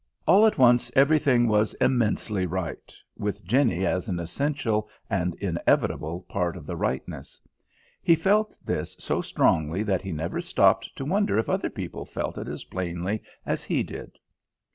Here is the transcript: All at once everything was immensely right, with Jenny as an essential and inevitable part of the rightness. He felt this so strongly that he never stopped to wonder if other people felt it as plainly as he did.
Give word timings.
All 0.25 0.47
at 0.47 0.57
once 0.57 0.91
everything 0.95 1.47
was 1.47 1.75
immensely 1.75 2.47
right, 2.47 2.91
with 3.17 3.43
Jenny 3.45 3.85
as 3.85 4.07
an 4.09 4.19
essential 4.19 4.89
and 5.11 5.35
inevitable 5.35 6.21
part 6.27 6.57
of 6.57 6.65
the 6.65 6.75
rightness. 6.75 7.39
He 8.01 8.15
felt 8.15 8.55
this 8.65 8.95
so 8.97 9.21
strongly 9.21 9.83
that 9.83 10.01
he 10.01 10.11
never 10.11 10.41
stopped 10.41 10.89
to 10.95 11.05
wonder 11.05 11.37
if 11.37 11.49
other 11.51 11.69
people 11.69 12.03
felt 12.05 12.39
it 12.39 12.47
as 12.47 12.63
plainly 12.63 13.21
as 13.45 13.63
he 13.63 13.83
did. 13.83 14.17